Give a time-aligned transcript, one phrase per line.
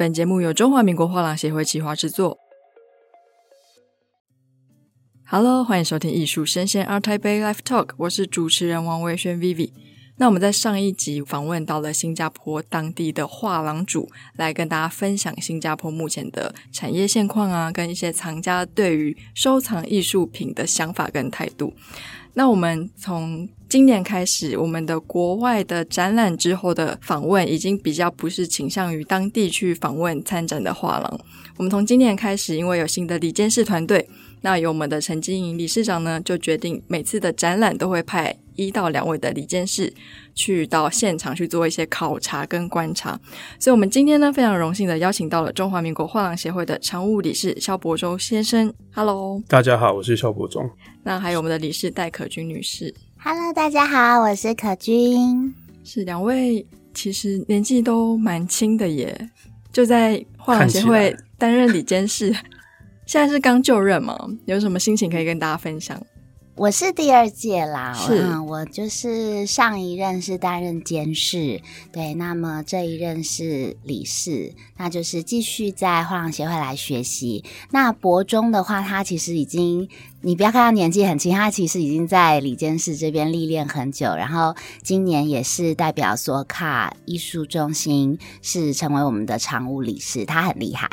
[0.00, 2.38] 本节目由中华民国画廊协会企划制作。
[5.26, 9.74] Hello，欢迎收听艺术生鲜 Art Bay Live Talk，我是主持人王维轩 Vivi。
[10.20, 14.06] 那我们在上一集访问到了新加坡当地的画廊主，
[14.36, 21.72] 来跟大家分享新加坡目前的产业现况啊，跟一些藏家对于收藏艺术品的想法跟态度。
[22.34, 31.20] 那我们从今年开始，我们的国外的展览之后的访问，已经比较不是倾向于当地去访问参展的画廊。
[31.56, 34.06] 我们从今年开始，因为有新的理监事团队。
[34.42, 39.92] 那由我们的陈金莹理事长呢，就决定每次的展览都会派一到两位的理监事
[40.34, 43.20] 去到现场去做一些考察跟观察。
[43.58, 48.72] 所以，我们今天呢非常荣幸的邀请到了中华民国画廊协会的常务理事萧伯忠先生。
[48.94, 50.68] Hello，大家好，我是萧伯忠。
[51.02, 52.94] 那还有我们的理事戴可君女士。
[53.18, 55.54] Hello，大家好，我是可君。
[55.84, 59.30] 是两位，其实年纪都蛮轻的耶，
[59.70, 62.34] 就在画廊协会担任理监事。
[63.10, 64.16] 现在是刚就任吗？
[64.46, 66.00] 有什么心情可以跟大家分享？
[66.54, 77.42] 我是第二届啦，是、嗯，我就是上一任是担任监事，对，那么这一任是理事，那就是继续在画廊协会来学习。
[77.72, 79.88] 那博中的话，他其实已经，
[80.20, 90.88] 你不要看他年纪很轻，他其实已经在理监事这边历练很久，然后今年也是代表索卡艺术中心是成为我们的常务理事，他很厉害。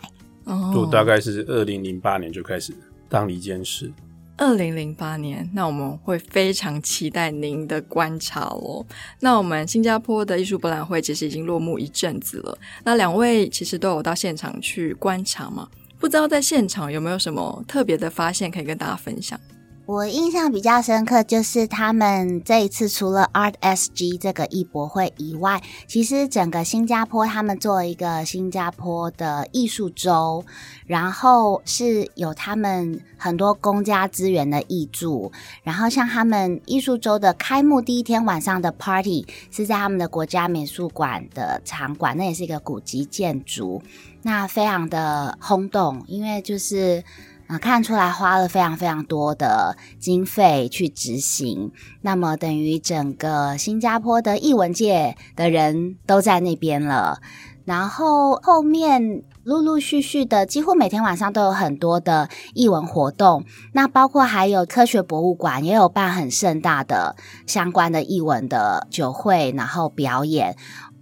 [0.48, 2.74] 我大概是二零零八年就开始
[3.10, 3.92] 当离间师。
[4.38, 8.86] 二零零八年，那我们会非常期待您的观察哦。
[9.20, 12.58] 那我们新加坡的艺术博览会其实已经落幕一阵子了。
[12.84, 15.68] 那两位其实都有到现场去观察嘛？
[15.98, 19.40] 不知道在现场有没有什么特别的发现可以跟大家分享？
[19.88, 30.44] 我印象比较深刻，就是他们这一次除了 Art SG 这个艺博会以外，其实整个新加坡他们做一个新加坡的艺术周，
[30.88, 35.32] 然后是有他们很多公家资源的挹注，
[35.64, 43.82] 然后像他们艺术周的开幕第一天晚上的 party 是在他们的国家美术馆的场馆，那也是一个古迹建筑，
[44.24, 47.02] 那非常的轰动，因为就是。
[47.48, 51.72] 啊，看出来花了非常非常多的经费去执行，
[52.02, 57.22] 那么等于整个新加坡的艺文界的人都在那边了。
[57.64, 63.44] 然后后面陆陆续续的，几乎每天晚上都有很多的艺文活动，
[63.74, 70.56] 那包括还有科学博物馆也有办很盛大的相关的艺文的酒会，然后表演。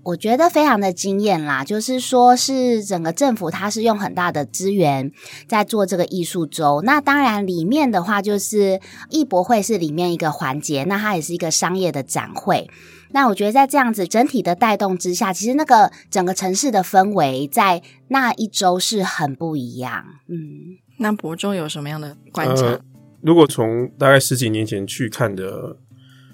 [0.05, 5.11] 我觉得非常的惊艳啦，就是说是整个政府它是用很大的资源
[5.47, 6.81] 在做这个艺术周。
[6.83, 8.79] 那当然里面的话就是
[9.09, 12.69] 艺博会是里面一个环节，那它也是一个商业的展会。
[13.09, 20.05] 那我觉得在这样子整体的带动之下，其实那个整个城市的氛围在那一周是很不一样。
[20.27, 22.63] 嗯，那博中有什么样的观察？
[22.63, 22.79] 呃，
[23.21, 25.77] 如果从大概十几年前去看的。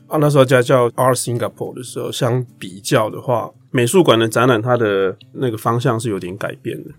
[0.08, 6.92] 啊，那时候家叫 Art Singapore 的时候，相比较的话，美术馆的展览它的那个方向是有点改变的。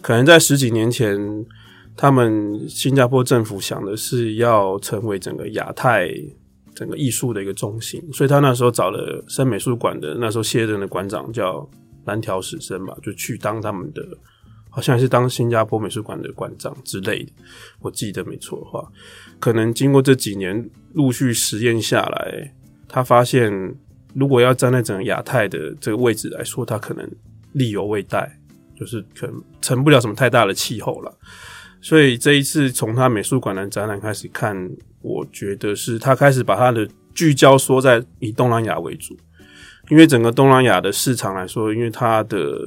[0.00, 1.46] 可能在十几年前，
[1.96, 6.10] 他们新加坡政府想的是要成为整个亚太
[6.74, 11.68] 整个艺术的一个中心，所以他那时候找了深美术馆的那时候卸任的馆长叫
[12.04, 14.02] 蓝条史生吧，就去当他们的。
[14.68, 17.32] 好像是当新加坡美术馆的馆长之类的，
[17.80, 18.86] 我记得没错的话，
[19.40, 22.52] 可能经过这几年陆续实验下来，
[22.86, 23.74] 他发现
[24.16, 27.06] 如果要站在整个亚太的这个位置来说，它可能
[27.52, 28.28] 力有未逮，
[28.74, 31.14] 就是可能成不了什么太大的气候了。
[31.80, 34.56] 所以这一次从他美术馆的展览开始看，
[35.02, 39.16] 我觉得是他开始把他的聚焦缩在以东南亚为主，
[39.90, 42.58] 因为整个东南亚的市场来说，因为它的。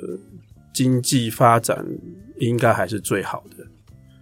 [0.72, 1.86] 经济发展
[2.38, 3.66] 应该还是最好的，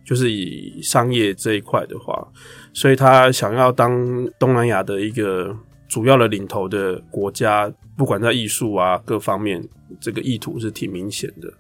[0.04, 2.28] 就是以商业这一块的话，
[2.74, 5.56] 所以他想要当东南亚的一个
[5.88, 9.64] 主要的领头的国家，不管在艺术啊各方面，
[10.00, 11.52] 这个意图是挺明显的。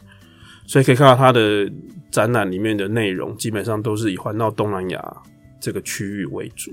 [0.65, 1.71] 所以可以看到他的
[2.11, 5.17] 展览里面的内容，基本上都是以环绕东南亚
[5.59, 6.71] 这个区域为主。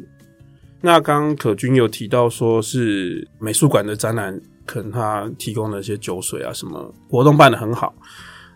[0.81, 4.41] 那刚可君有提到说是美术馆的展览。
[4.67, 7.95] 可能他提供了一些酒水啊，什么活动办得很好。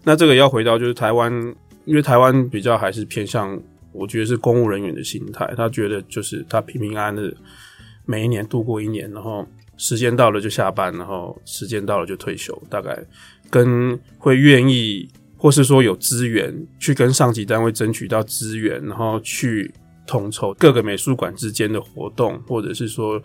[0.05, 1.31] 那这个要回到就是台湾，
[1.85, 3.61] 因为台湾比较还是偏向，
[3.93, 5.53] 我觉得是公务人员的心态。
[5.55, 7.31] 他觉得就是他平平安安的
[8.09, 9.47] 每一年度过一年，然后
[9.77, 12.61] 时间到了就下班，然后时间到了就退休。
[12.71, 12.99] 大概
[13.51, 15.07] 跟会愿意
[15.37, 19.71] 或是说有资源去跟上级单位争取到资源，然后去
[20.07, 23.23] 统筹各个美术馆之间的活动，或者是说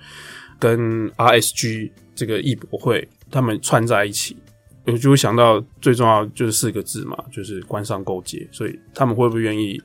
[0.60, 1.92] 跟 RSG。
[2.16, 4.38] 这个艺博会，他们串在一起，
[4.86, 8.48] 我就会想到最重要就是四个字嘛，就是官商勾结。
[8.52, 9.82] 所以他们会不会愿意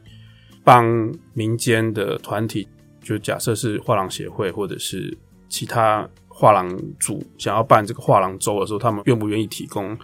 [0.62, 0.84] 帮
[1.32, 2.68] 民间的团体？
[3.08, 5.16] 就假设是画廊协会或者是
[5.48, 9.96] 其他画廊组想要办这个画廊周的时候，他们愿不愿意提供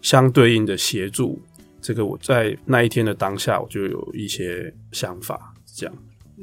[0.00, 1.40] 相对应的协助？
[1.80, 5.94] 这个我在那一天的当下，我就有一些想法，这样。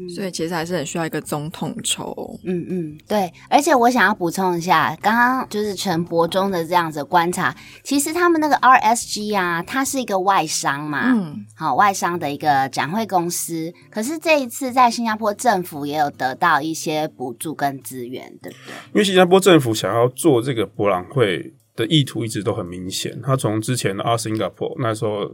[0.08, 2.40] 所以其实还是很需要一个总统筹。
[2.44, 3.32] 嗯嗯，对。
[3.50, 13.74] 而且我想要补充一下，刚刚就是陈伯中的这样子观察，其实他们那个 RSG 啊，它是一个外商嘛，嗯，好，外商的一个展会公司。
[13.90, 18.74] 可是这一次在新加坡政府也有得到一些补助跟资源，对不对？
[18.94, 25.32] 因为新加坡政府想要做这个博览会的意图一直都很明显，他从之前的 Art Singapore 那时候。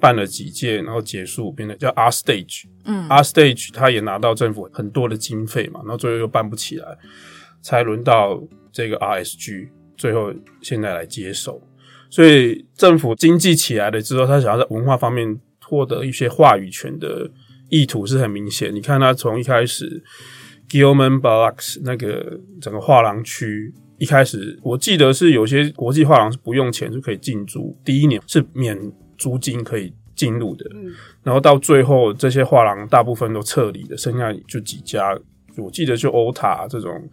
[0.00, 2.64] 办了几届，然后结束，变成叫 Art Stage。
[2.84, 6.86] 嗯，Art Stage，他也拿到政府很多的经费嘛，然后最后又办不起来，
[7.60, 8.42] 才轮到
[8.72, 10.32] 这个 RSG，最后
[10.62, 11.62] 现在来接手。
[12.08, 17.30] 所以政府经济起来了之后，他想要在文化方面获得一些话语权的
[17.68, 18.74] 意图是很明显。
[18.74, 20.02] 你看他从一开始
[20.68, 28.76] Gillman Barracks 那个整个画廊区，一开始我记得是有些国际画廊是不用钱就可以进驻，第一年是免。
[29.20, 35.16] 租金可以进入的，嗯，然后到最后这些画廊大部分都撤离的，剩下就几家，
[35.56, 37.08] 我记得就欧塔这种，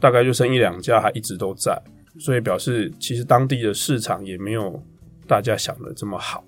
[0.00, 1.76] 大概就剩一两家还一直都在，
[2.20, 4.82] 所以表示其实当地的市场也没有
[5.26, 6.44] 大家想的这么好。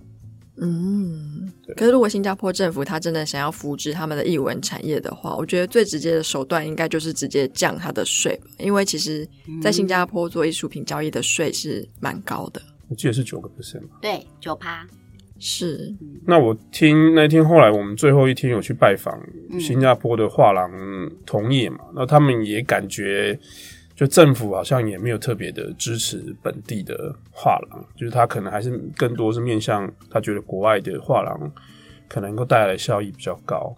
[0.63, 9.27] 嗯，可是如果新加坡政府他真的想要扶植他们的艺文产业的话，我觉得最直接的手段应该就是直接降他的税，因为其实
[9.63, 14.87] 在新加坡做艺术品交易的税是蛮高的，我记得是九个 percent 嘛，对，九趴。
[15.43, 15.91] 是，
[16.27, 19.19] 那我听那天后来我们最后一天有去拜访
[19.59, 20.71] 新加坡的画廊
[21.25, 23.39] 同业嘛，那、嗯、他们也感觉，
[23.95, 31.51] 就政府好像也没有特别的支持本地的画廊，就是他可能还是更多是面向他觉得国外的画廊
[32.07, 33.75] 可能够带来的效益比较高。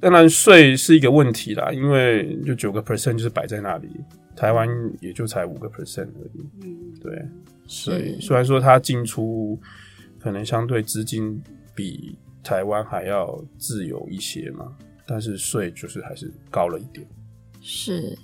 [0.00, 3.88] 当然税是一个问题啦，因为就九个 percent 就是摆在那里，
[4.34, 4.66] 台湾
[5.00, 6.40] 也就才五个 percent 而已。
[6.62, 7.22] 嗯，对，
[7.66, 9.60] 所以虽然说他进出。
[10.22, 11.42] 可能相对资金
[11.74, 14.76] 比台湾还要自由一些嘛，
[15.06, 17.04] 但是税就是还是高了一点。
[17.60, 18.16] 是，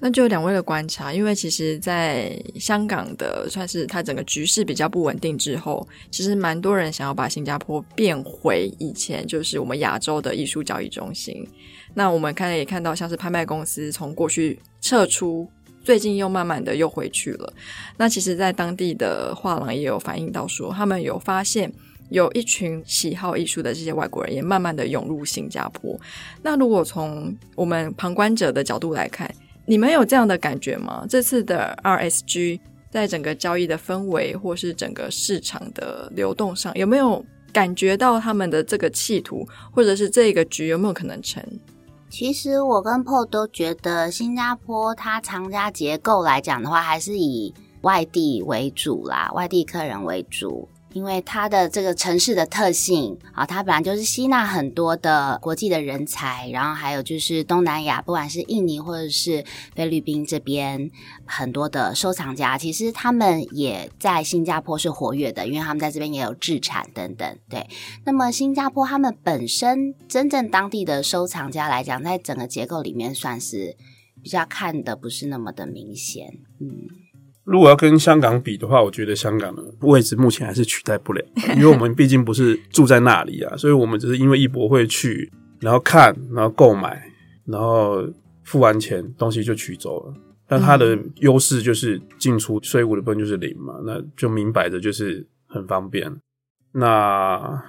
[0.00, 11.46] 那就两位的观察，因为其实，在香港的算是它整个局势比较不稳定之后，其实蛮多人想要把新加坡变回以前就是我们亚洲的艺术交易中心。
[11.94, 15.50] 那我们看也看到，像是拍卖公司从过去撤出。
[15.86, 17.52] 最近又慢慢的又回去了。
[17.96, 21.72] 那其实，在当地的画廊也有反映到说，他们有发现
[22.10, 25.96] 有一群喜好艺术的这些外国人也慢慢的涌入新加坡。
[26.42, 29.32] 那如果从我们旁观者的角度来看，
[29.64, 31.06] 你们有这样的感觉吗？
[31.08, 32.58] 这次的 RSG
[32.90, 41.40] 在整个交易的氛围或是整个市场的流动上，有没有感觉到他们的这个企图，或者是这个局有没有可能成？
[42.08, 50.68] 其实我跟 p o 都觉得，新加坡它藏家结构来讲的话，还是以外地为主啦，外地客人为主。
[50.96, 59.44] 因为它的这个城市的特性啊，它本来就是吸纳很多的国际的人才，然后还有就是东南亚，不管是印尼或者是
[59.74, 60.90] 菲律宾这边
[61.26, 67.38] 很多的收藏家，其实他们也在新加坡是活跃的，因为他们在这边也有制产等等。
[67.50, 67.68] 对，
[68.06, 73.76] 那么新加坡他们本身真正当地的收藏家来讲，在整个结构里面算是
[74.22, 77.05] 比较看的不是那么的明显，嗯。
[77.46, 81.24] 如果要跟香港比的话，我觉得香港的位置目前还是取代不了，
[81.56, 87.00] 因为我们毕竟不是住在那里啊，所以我们只是因为艺博会去，然后看，然后购买，
[87.44, 88.04] 然后
[88.42, 90.14] 付完钱，东西就取走了。
[90.48, 96.12] 但它的优势就是进出税务的部分就是零嘛，那就明摆着就是很方便。
[96.72, 97.62] 那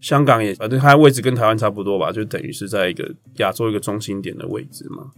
[0.00, 5.10] 香港也反正它的位置跟台湾差不多吧，就等于是在一个亚洲一个中心点的位置嘛，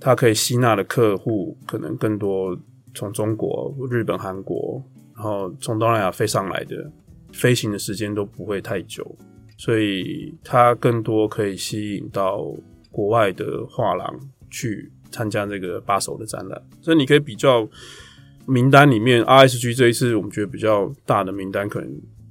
[0.00, 2.58] 它可以吸纳的客户可能更多。
[2.98, 4.82] 从中国、日本、韩国，
[5.14, 6.90] 然后从东南亚飞上来的，
[7.32, 9.16] 飞行的时间都不会太久，
[9.56, 12.52] 所以它更多可以吸引到
[12.90, 14.18] 国外的画廊
[14.50, 16.60] 去参加这个八手的展览。
[16.80, 17.68] 所以你可以比较
[18.46, 21.88] 名单里面，RSG 这一次我们觉得比较大的名单，可能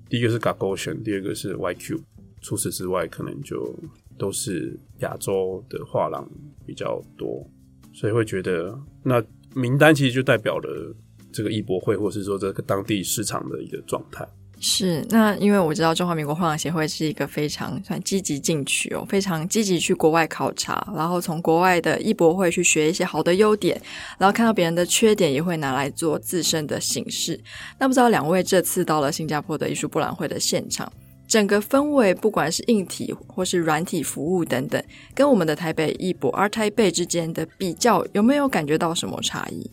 [0.10, 1.98] 第一个是 Gagosian，第二个是 YQ。
[2.42, 3.74] 除此之外，可能就
[4.18, 6.30] 都是亚洲的画廊
[6.66, 7.50] 比较多，
[7.94, 9.24] 所以会觉得那。
[9.58, 10.96] 名单其实就代表了
[11.34, 14.26] 这个艺博会，或是说这个当地市场的一个状态。
[14.60, 23.80] 是，那因为我知道中华民国画廊协会是一个非常算积极进取哦，非常积极去国外考察，然后从国外的艺博会去学一些好的优点，
[24.18, 27.40] 然后看到别人的缺点也会拿来做自身的形式。
[27.78, 30.92] 那不知道两位这次到了新加坡的艺术博览会的现场，
[31.28, 34.82] 整个氛围不管是硬体或是软体服务等等，
[35.14, 39.70] 跟我们的台北艺博而台北之间的比较，有没有感觉到什么差异？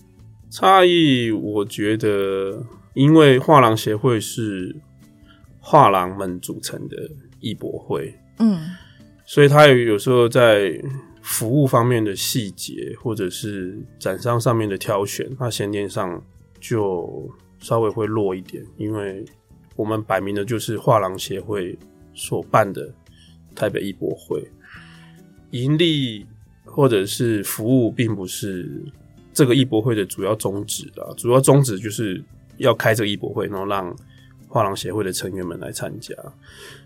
[0.51, 2.63] 差异，我觉得。
[2.95, 4.73] 因为画廊协会是
[5.59, 6.97] 画廊们组成的
[7.41, 8.57] 艺博会，嗯，
[9.27, 10.81] 所以他有有时候在
[11.21, 16.23] 服务方面的细节，或者是展商上面的挑选，那衔接上
[16.61, 18.65] 就稍微会弱一点。
[18.77, 19.25] 因为
[19.77, 21.79] 我们摆明的就是画廊协会
[22.15, 22.93] 所办的
[23.55, 24.43] 台北艺博会，
[25.51, 26.27] 盈利
[26.65, 28.83] 或者是服务，并不是
[29.33, 32.23] 这个艺博会的主要宗旨啊，主要宗旨就是。
[32.59, 33.93] 要开这个艺博会，然后让
[34.47, 36.15] 画廊协会的成员们来参加，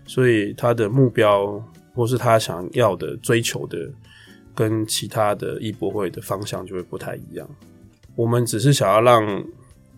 [0.07, 3.77] 所以他的目标或是他想要的追求的，
[4.55, 7.47] 跟其他的艺博会的方向就会不太一样。
[8.15, 9.45] 我们只是想要让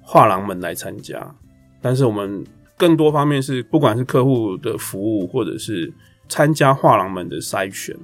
[0.01, 1.33] 画廊们来参加，
[1.81, 2.43] 但是我们
[2.81, 5.93] 更多方面是，不管是客户的服务，或者是
[6.27, 7.95] 参加画廊们的筛选，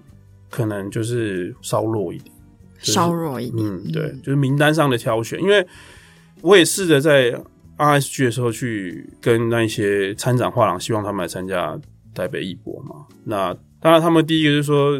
[0.52, 2.32] 可能就是稍弱一点，
[2.78, 3.66] 就是、稍弱一点。
[3.66, 5.66] 嗯，对，就是名单上的挑选，因为
[6.42, 7.42] 我也试着在。
[7.80, 11.80] RSG 的时候去跟那一些参展画廊，希望他们来参加
[12.12, 13.06] 台北艺博嘛。
[13.24, 15.00] 那当然，他们第一个就是说，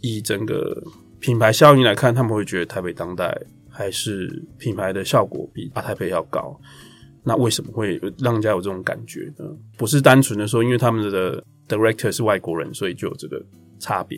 [0.00, 0.82] 以整个
[1.20, 3.32] 品牌效应来看，他们会觉得台北当代
[3.70, 6.60] 还是品牌的效果比台北要高。
[7.26, 9.44] 那为什么会让人家有这种感觉呢？
[9.76, 13.44] 不是单纯的说，因为他们的 director 是外国人，所以就有这个
[13.78, 14.16] 差别。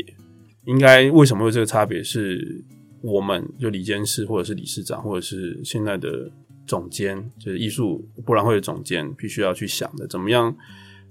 [0.66, 2.02] 应该为什么会有这个差别？
[2.02, 2.62] 是
[3.00, 6.30] 我们就李监事，或者是理事长，或者是现在的。
[6.68, 10.54] 总监就是艺术博览会的总监，必须要去想的，怎么样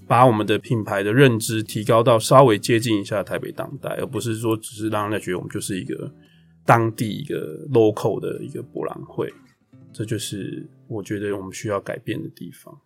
[0.06, 6.14] 把我们的品牌的认知提高到稍微接近一下台北当代，而不是说只是让人家觉得我们就是一个
[6.64, 9.34] 当地一个 local 的一个博览会。
[9.92, 12.80] 这就是我觉得我们需要改变的地方。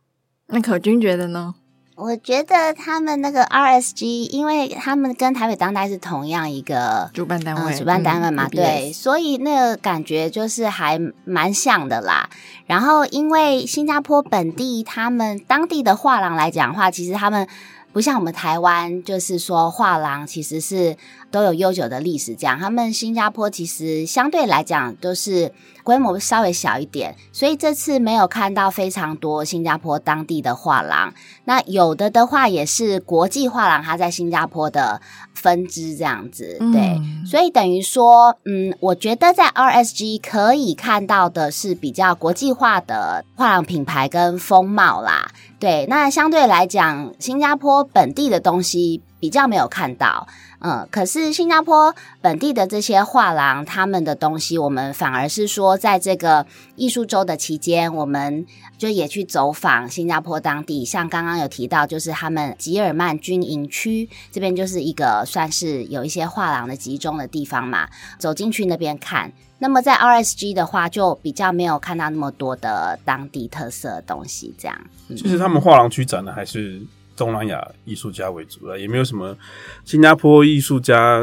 [0.47, 1.55] 那可君觉得呢？
[1.95, 12.27] 我觉得他们那个 RSG，因为他们跟台北当代是同样一个主办单位，嗯、主办单位嘛，嗯、对，所以那个感觉就是还蛮像的啦。
[12.65, 17.47] 然后，因为新加坡本地他们当地的画廊来讲的话，其实他们
[17.91, 20.95] 不像我们台湾，就是说画廊其实是
[21.29, 22.35] 都有悠久的历史。
[22.35, 25.51] 这样，他们新加坡其实相对来讲都是。
[25.83, 31.11] 规模稍微小一点，所以这次没有看到非常多新加坡当地的画廊。
[31.45, 35.01] 那有的的话，也是国际画廊，它在新加坡的
[35.33, 36.55] 分支这样子。
[36.71, 45.31] 对，嗯、所以等于说，嗯，我觉得在 RSG 可以看到的是比较国际化的画廊品牌跟风貌啦。
[45.59, 50.27] 对，那相对来讲，新加本地的东西比较没有看到。
[50.63, 56.45] 嗯，可是新加坡本地的这些画廊，他们的东西，我们反而是说，在这个
[56.75, 58.45] 艺术周的期间，我们
[58.77, 60.85] 就也去走访新加坡当地。
[60.85, 69.31] 像刚刚有提到，就是他们吉尔曼军营区这边就是一个算是有一些画廊的集中的地方嘛，走进去那边看。
[69.57, 74.79] 那么在 RSG 的话，就比较没有看到那么多的当地特色的东西，这样。
[75.09, 76.79] 其实他们画廊区展的还是。
[77.21, 79.37] 东南亚艺术家为主了，也没有什么
[79.85, 81.21] 新加坡艺术家。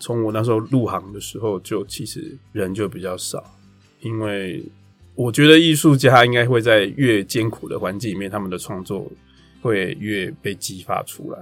[0.00, 3.44] 从我那时候入行的时候，就其实人就比较少，
[4.00, 4.60] 因为
[5.14, 9.08] 我觉得艺术家应该会在越艰苦的环境里面，他们的创作
[9.62, 11.38] 会越被激发出来。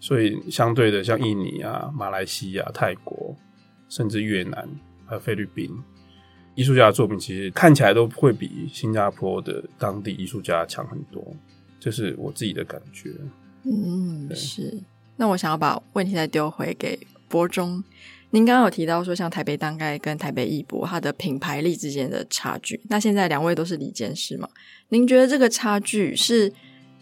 [0.00, 3.36] 所以相对的，像印尼啊、马来西亚、泰国，
[3.88, 4.68] 甚至越南
[5.06, 5.70] 还有菲律宾，
[6.56, 11.24] 艺术家的作品其实看起来都会比新加坡的当地艺术家强很多。
[11.80, 13.10] 这是我自己的感觉。
[13.64, 14.78] 嗯，是。
[15.16, 17.82] 那我想要把问题再丢回给博中。
[18.30, 22.80] 您刚刚有提到说，像台北当代跟台北艺博，它的品牌力之间的差距。
[22.88, 24.48] 那现在两位都是理监事嘛？
[24.90, 26.52] 您觉得这个差距是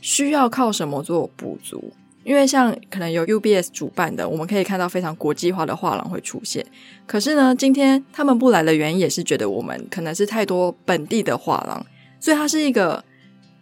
[0.00, 1.92] 需要靠什么做补足？
[2.24, 6.64] 因为像可能由 UBS 主办的，我们可以看到非常国际化的画廊会出现。
[7.06, 11.84] 可是呢，今天他们不来的原因也是觉得我们可能是太多本地的画廊，
[12.18, 13.04] 所以它是一个。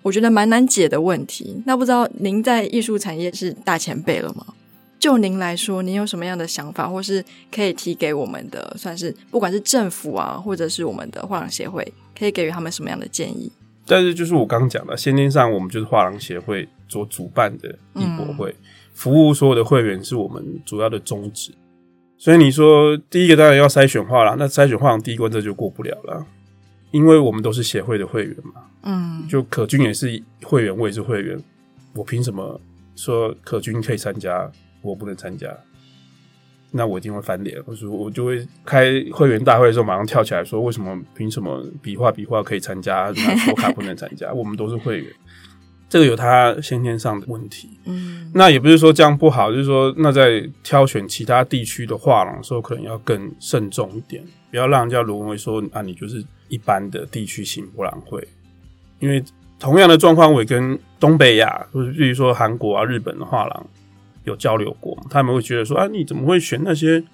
[0.05, 1.63] 我觉得蛮难解的问题。
[1.65, 4.45] 那不知道您在艺术产业是大前辈了吗？
[4.99, 13.51] 就您来说，您有什么样的想法，或是可以提给我们的，算是不管是政府啊，或者是我们的画廊协会，可以给予他们什么样的建议？
[13.87, 21.53] 但是就是我刚刚讲的，先天上我们就是画廊协会所主办的艺博会，嗯、服务所有的会员是我们主要的宗旨。
[22.19, 26.27] 所以你说第一个当然要筛选画廊，那筛选画廊第一关这就过不了了。
[26.93, 31.39] 因为我们都是协会的会员嘛，嗯，就可君也是会员，我也是会员，
[31.95, 32.61] 我凭什么
[32.95, 34.51] 说可君可以参加，
[34.83, 35.49] 我不能参加？
[36.77, 44.31] 那我一定会翻脸，我说我就会开会员大会的时候马上跳起来说：为什么凭什么比划比划可以参加，那抽卡不能参加？
[44.35, 45.07] 我们都是会员，
[45.89, 47.71] 这个有他先天上的问题。
[47.85, 58.27] 嗯，那也不是说这样不好，就是说那在挑选其他地区的画廊的时候，可能要更慎重一点，不要让人家沦为说啊，你就是一般的地区型博览会，
[58.99, 59.23] 因为
[59.59, 63.67] 同样的状况，我也跟东北亚，或者比如说韩国啊、日本的画廊。
[64.25, 67.05] 有交流过，他们会觉得说啊，你怎么会选那些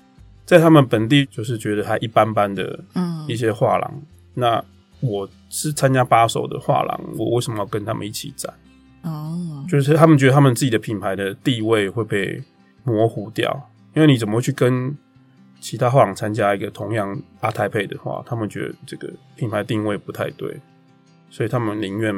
[0.46, 2.78] 在他们本地就是觉得还一般般的
[3.26, 3.90] 一些画廊？
[3.92, 4.02] 嗯、
[4.34, 4.64] 那
[5.00, 8.54] 我是参加八手的画廊，我为什么要跟他们一起展？
[9.02, 12.40] 哦，就是他们觉得他们自己的品牌的地位会被
[12.84, 14.96] 模糊掉，因为你怎么会去跟
[15.58, 20.56] 其他画廊参加一个同样阿泰配的话，他们觉得这个品牌定位不太对，
[21.30, 22.14] 所以他们宁愿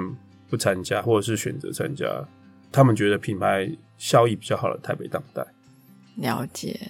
[0.49, 2.07] 不参加，或者是选择参加。
[2.73, 5.45] 他们觉得品牌效益比较好的台北当代，
[6.16, 6.81] 了解。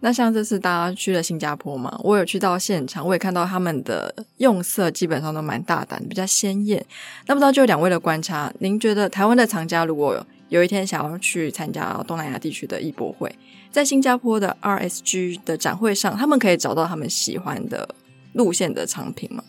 [0.00, 6.84] 那像这次大家去了新加坡嘛，我有去到现场，我也看到他们的用色基本上都蛮大胆，比较鲜艳。
[7.26, 13.32] 那不知道就两位的观察，您觉得台湾的藏家如果有一天想要去参加东南亚地区的艺博会，
[13.70, 17.88] 在新加坡的 RSG 的展会上，他们可以找到他们喜欢的
[18.32, 19.44] 路线的藏品吗？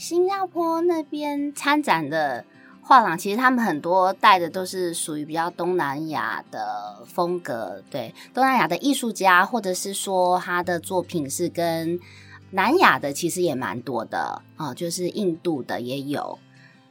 [0.00, 2.42] 新加坡那边参展的。
[2.82, 12.00] 画廊其实他们很多带的都是属于比较东南亚的风格，对，东南亚的艺术家，或者是说他的作品是跟
[12.52, 16.38] 南亚的，其实也蛮多的啊，就是印度的也有，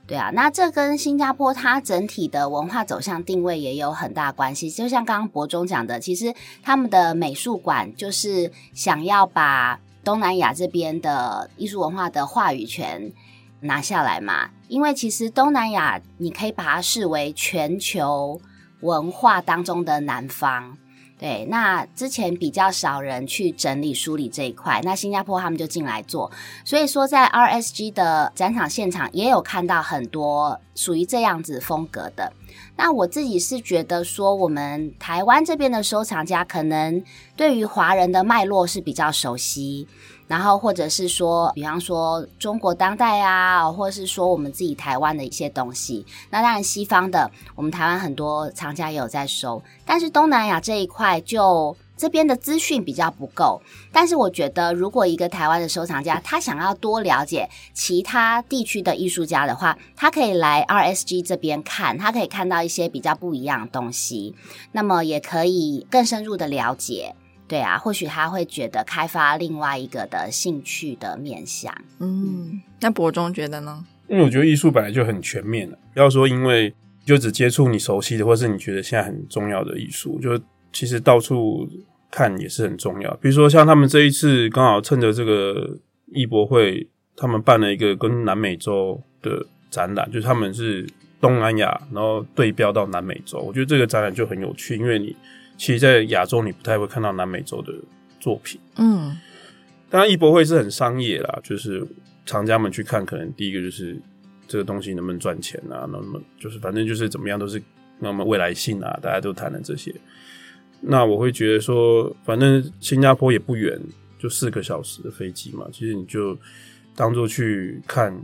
[0.05, 4.69] 对啊，那这跟新加坡它整体的文化走向定位也有很大关系。
[4.69, 13.11] 就像刚刚博中讲的，其实他们的美术馆就是想要把东南亚这边的艺术文化的话语权
[13.61, 14.49] 拿下来嘛。
[14.67, 18.39] 因为其实东南亚，你可以把它视为全球
[18.81, 20.77] 文化当中的南方，
[21.19, 21.45] 对。
[21.49, 26.31] 那之前比较少人去整理梳理这一块，那新加坡他们就进来做，
[26.65, 32.31] 所以说在 RSG 的展场现场也有看到很多属于这样子风格的。
[32.77, 37.03] 那我自己是觉得说，我们台湾这边的收藏家可能
[37.35, 39.85] 对于华人的脉络是比较熟悉。
[40.29, 46.05] 然后，或者是说，比方说中国当代啊，或者是说我们自己台湾的一些东西。
[46.29, 53.59] 那当然，西方的我们台湾很多藏家也有在收，但是东南亚这一块就这边的资讯比较不够。
[53.91, 64.35] 但是我觉得，如果一个台湾的收藏家他想要多了解其他地区的艺术家的话，他可以来 RSG 这边看，他可以看到一些比较不一样的东西，
[64.73, 67.15] 那么也可以更深入的了解。
[67.49, 71.75] 对啊，或许他会觉得开发另外一个的兴趣的面向。
[71.97, 73.83] 嗯，那博中觉得呢？
[74.07, 76.71] 因为我觉得艺术本来就很全面了，不要说因为
[77.03, 80.39] 就只接触你熟悉的，或是你觉得现在很重要的艺术，就
[80.71, 81.67] 其实到处
[82.11, 83.11] 看也是很重要。
[83.15, 85.75] 比如说像他们这一次刚好趁着这个
[86.13, 90.87] 艺博会，他们办了一个跟南美洲的展览，就是他们是
[91.19, 93.39] 东南亚，然后对标到南美洲。
[93.39, 95.15] 我觉得这个展览就很有趣，因为你。
[95.59, 97.73] 其实，在亚洲你不太会看到南美洲的
[98.17, 98.57] 作品。
[98.77, 99.15] 嗯，
[99.89, 101.85] 当然，艺博会是很商业啦，就是
[102.25, 103.99] 藏家们去看，可能第一个就是
[104.47, 107.61] 这个东西能不能赚钱啊，那么就是反正就是怎么样都是
[107.99, 109.93] 那么未来性啊，大家都谈了这些。
[110.79, 113.77] 那我会觉得说，反正新加坡也不远，
[114.17, 116.37] 就四个小时的飞机嘛，其实你就
[116.95, 118.17] 当做去看，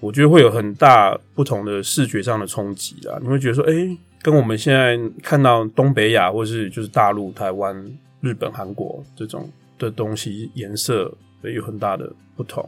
[0.00, 3.16] 我觉得会有很大不同的视觉上的冲击啦。
[3.22, 3.98] 你会觉得说，哎、欸。
[4.22, 7.74] 跟我们现在看到东北亚或是就是大陆、台湾、
[8.20, 12.62] 日本、韩国这种的东西颜色有很大的不同，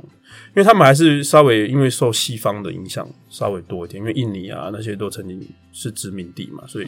[0.48, 6.86] 因为他们还是稍微因为受西方的影响稍微多一点，因为印尼啊那些都曾经是殖民地嘛，所以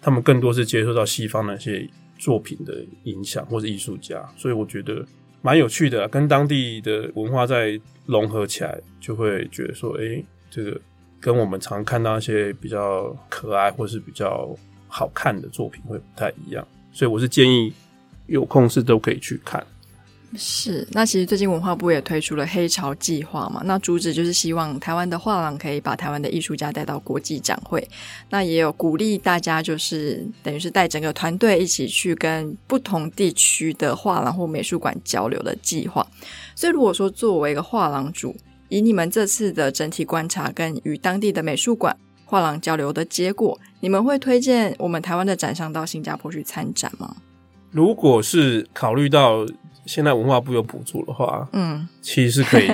[0.00, 1.86] 他们更多是接受到西方那些
[2.18, 5.04] 作品的影响或者艺术家，所以我觉得
[5.42, 10.80] 蛮有趣的，跟当地的文化在融合起来，就会觉得说，诶，这个。
[11.20, 14.48] 跟我们常看到一些比较可爱或是比较
[14.86, 17.72] 好看的作品会不太一样，所以我是建议
[18.26, 19.64] 有空是都可以去看。
[20.36, 27.82] 是，那其实最近文化部也推出了黑潮计划嘛，那主旨就是希望台湾的画廊可以把台湾的艺术家带到国际展会，
[28.28, 36.06] 那也有鼓励大家就是等于是带整个团队一起去跟不同地区的画廊或美术馆交流的计划。
[36.54, 38.36] 所以如果说作为一个画廊主，
[38.68, 47.16] 以你们这次的整体观察跟与当地的美术馆、画廊交流的结果，你们会推荐我们台湾的展商到新加坡去参展吗？
[47.70, 49.46] 如果是考虑到
[49.86, 52.70] 现在文化部有补助的话，嗯，其实是可以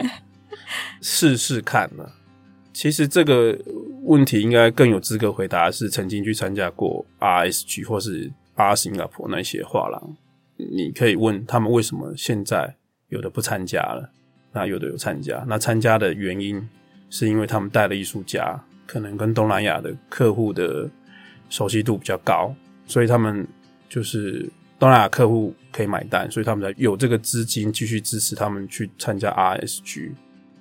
[1.01, 2.11] 试试看的。
[2.73, 3.57] 其实这个
[4.03, 10.17] 问题应该更有资格回答是曾经去参加过 RSG 或是 Art Singapore 那些画廊，
[10.57, 12.75] 你可以问他们为什么现在
[13.11, 14.11] 有的不参加了，
[14.55, 16.67] 那有的有参加，那参加的原因
[17.11, 20.89] 是因为他们带了艺术家可能跟东南亚的客户的
[21.51, 22.55] 熟悉度比较高，
[22.87, 23.47] 所以他们
[23.89, 30.13] 就是东南亚客户可以买单，所以他们才有这个资金继续支持他们去参加 RSG。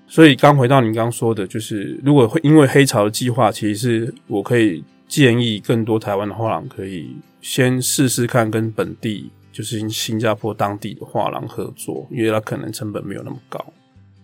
[0.08, 13.64] 所以刚回到你刚说的，就是如果会因为黑潮的计划，其实是我可以建议更多台湾的画廊可以先试试看跟本地，就是新加坡当地的画廊合作，因为它可能成本没有那么高。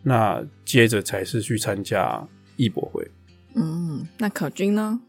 [0.04, 3.10] 那接着才是去参加艺博会。
[3.56, 5.02] 嗯，那可君呢？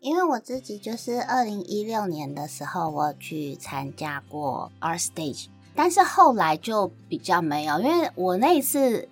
[0.00, 9.08] 因为我自己就是二零一六年的时候，我去参加过 Art Stage，但是后来就比较没有，因为我那一次。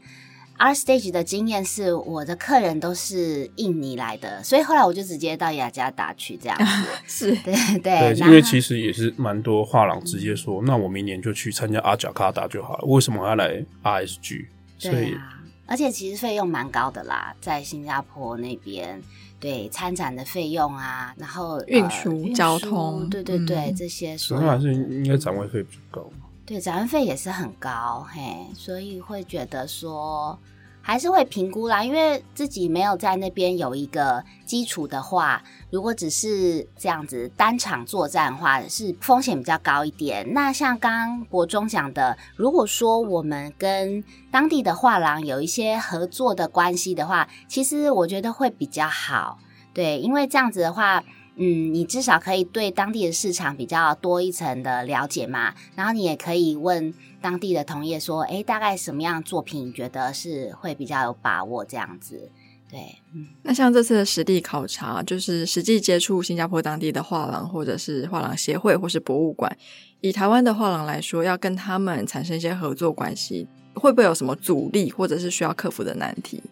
[0.57, 6.89] Art Stage 的经验是我的客人都是印尼来的，所以后来我就直接到雅加达去这样子。
[7.09, 8.15] 是，对对。
[8.15, 14.47] 对，因为其实也是蛮多画廊直接说，嗯、那我明年就去参加阿贾卡达就好了，为什么要来 RSG？
[14.91, 19.03] 所以对啊，而且其实费用蛮高的啦，在新加坡那边，
[19.41, 26.11] 对参展的费用啊，然后运输、呃、交通，对对对，嗯、这些所以还是应该展位费比较高。
[26.47, 30.39] 对，展位费也是很高，嘿，所以会觉得说
[30.87, 40.35] 还是会评估啦，因为自己没有在那边有一个基础的话，如果只是这样子单场作战的话，是风险比较高一点。
[40.35, 49.39] 那像刚刚博中讲的，如果说我们跟当地的画廊有一些合作的关系的话，其实我觉得会比较好，
[49.73, 51.03] 对，因为这样子的话。
[51.37, 62.31] 嗯，你至少可以对当地的市场比较多一层的了解嘛，然后你也可以问当地的同业说，哎，大概什么样作品你觉得是会比较有把握这样子？
[62.71, 62.79] 对，
[63.13, 69.57] 嗯，那像这次的实地考察，就是实际接触新加坡当地的画廊，或者是画廊协会，或是博物馆，
[70.01, 76.43] 以台湾的画廊来说，要跟他们产生一些合作关系，会不会有什么阻力，或者是需要克服的难题？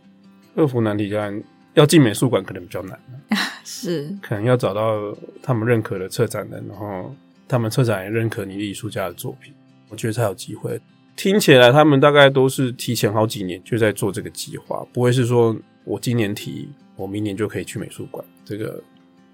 [0.54, 1.42] 克服难题当然。
[1.74, 2.98] 要进美术馆可能比较难，
[3.64, 7.14] 是可能要找到他们认可的策展人，然后
[7.48, 9.52] 他们策展也认可你艺术家的作品，
[9.88, 10.80] 我觉得才有机会。
[11.14, 15.54] 听起来他们大概都是提前好几年就在做这个计划，不会是说
[15.84, 18.82] 我今年提，我明年就可以去美术馆，这个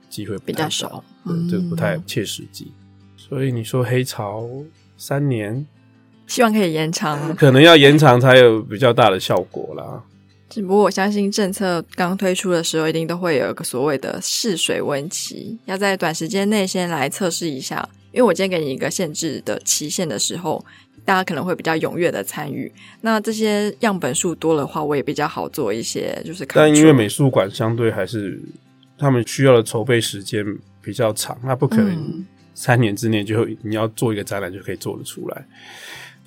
[0.08, 2.72] 机会比较少，对，这个不太切实际。
[3.00, 4.48] 嗯、所以你说黑潮
[4.96, 5.64] 三年，
[6.26, 10.02] 希望可以延长，可能要延长才有比较大的效果啦。
[10.48, 17.86] 只不过我相信政策刚推出的时候，一定都会有一个所谓的试水温期，要在短时间内先来测试一下。
[18.10, 20.64] 因为我今天给你一个限制的期限的时候，
[21.04, 22.72] 大家可能会比较踊跃的参与。
[23.02, 26.46] 那这些样本数多的话，我也比较好做一些，就是。
[26.46, 28.40] 但因为美术馆相对还是
[28.96, 30.42] 他们需要的筹备时间
[30.80, 35.44] 比较长，那不可能三年之内就你要做一个展览就可以做得出来。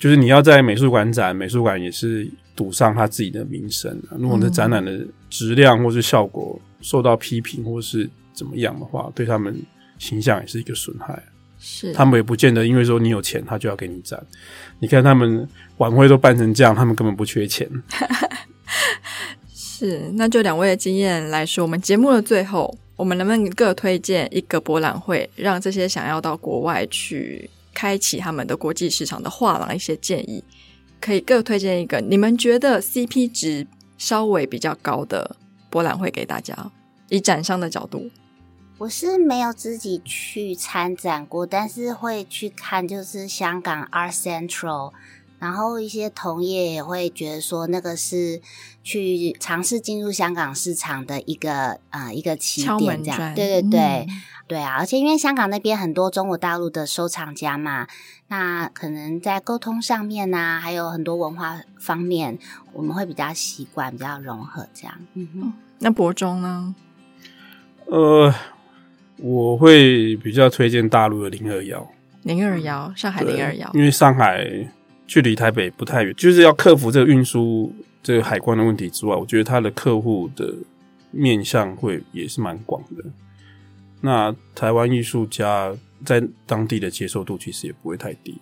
[0.01, 3.95] 就是你要在美术馆展，美术馆也是赌上他自己的名声。
[4.17, 9.55] 如果你的展览的质量或是效果受到批评，或是怎么样的话，对他们
[9.99, 11.21] 形象也是一个损害。
[11.59, 14.19] 是，他们也不见得因为说你有钱，他就要给你展。
[14.79, 17.69] 你看他们晚会都办成这样，他们根本不缺钱。
[19.53, 27.47] 是，那就两位的经验来说，我们节目的最后，我们能不能各推荐一个博览会，让这些想要到国外去？
[27.81, 30.43] 开启他们的国际市场的画廊，一些建议，
[30.99, 33.65] 可以各推荐一个你们觉得 CP 值
[33.97, 35.35] 稍微比较高的
[35.67, 36.55] 博览会给大家。
[37.09, 38.11] 以展商的角度，
[38.77, 44.91] 我是没有自己去参展过，但是会去看，就是香港 Art Central，
[45.39, 48.39] 然后一些同业也会觉得说，那个是
[48.83, 54.05] 去尝试进入香港市场的一个呃一个起点，这样，对对对。
[54.07, 57.87] 嗯对啊，而且因为香港那边很多中国大陆的收藏家嘛，
[58.27, 62.37] 那可能在沟通上面呐、啊，还有很多文化方面，
[62.73, 64.93] 我们会比较习惯，比较融合这样。
[65.13, 66.75] 嗯哼，那博中呢？
[67.85, 68.35] 呃，
[69.19, 71.89] 我会比较推荐大陆的零二幺，
[72.23, 74.45] 零二幺，上海零二幺，因为上海
[75.07, 80.53] 距离台北不太远，就是要克服这个运输这个海关的问题之外，我觉得他的客户的
[81.09, 83.05] 面向会也是蛮广的。
[84.01, 88.35] 那台湾艺术家在当地的接受度其实也不会太低，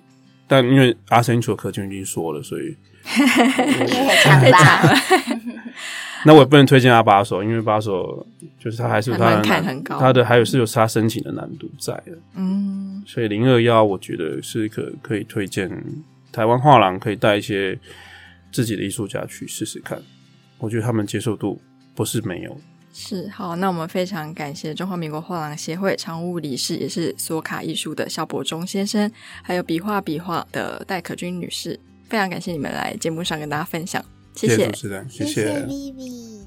[0.48, 4.95] 但因为阿森楚可君已经说了，所以 太大了。
[6.26, 8.28] 那我也不能推荐阿巴索，因为巴索
[8.60, 12.17] 就是他还是他很高，他的还有是有他申请的难度在的。
[12.36, 15.69] 嗯，所以零二幺我觉得是可可以推荐
[16.32, 17.80] 台湾画廊可以带一些
[18.52, 19.98] 自己的艺术家去试试看，
[20.58, 21.62] 我觉得他们接受度
[21.95, 22.58] 不是没有。
[23.02, 29.10] 是好，那我们非常感谢中华民国画廊协会常务理事，也是索卡艺术的肖伯忠先生，
[29.42, 34.04] 还有笔画笔画的戴可君女士，非常感谢你们来节目上跟大家分享，
[34.36, 35.34] 谢谢，谢谢主持人，谢谢。
[35.34, 36.46] 谢谢 Vivi